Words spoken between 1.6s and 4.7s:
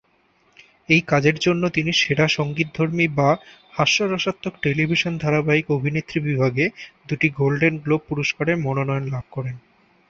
তিনি সেরা সঙ্গীতধর্মী বা হাস্যরসাত্মক